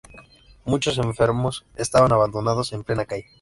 [0.65, 3.27] Muchos enfermos estaban abandonados en plena calle.